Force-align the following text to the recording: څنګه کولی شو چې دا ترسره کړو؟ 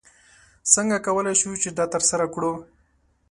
څنګه 0.73 0.97
کولی 1.05 1.33
شو 1.41 1.51
چې 1.61 1.69
دا 1.77 1.85
ترسره 1.93 2.25
کړو؟ 2.33 2.53